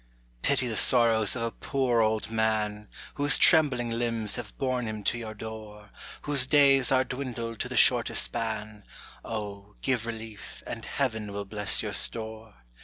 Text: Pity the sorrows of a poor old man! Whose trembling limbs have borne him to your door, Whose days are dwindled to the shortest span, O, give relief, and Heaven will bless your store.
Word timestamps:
Pity 0.41 0.65
the 0.67 0.75
sorrows 0.75 1.35
of 1.35 1.41
a 1.43 1.51
poor 1.51 2.01
old 2.01 2.31
man! 2.31 2.89
Whose 3.13 3.37
trembling 3.37 3.91
limbs 3.91 4.35
have 4.35 4.57
borne 4.57 4.87
him 4.87 5.03
to 5.03 5.17
your 5.19 5.35
door, 5.35 5.91
Whose 6.23 6.47
days 6.47 6.91
are 6.91 7.03
dwindled 7.03 7.59
to 7.59 7.69
the 7.69 7.77
shortest 7.77 8.23
span, 8.23 8.83
O, 9.23 9.75
give 9.83 10.07
relief, 10.07 10.63
and 10.65 10.85
Heaven 10.85 11.31
will 11.31 11.45
bless 11.45 11.83
your 11.83 11.93
store. 11.93 12.63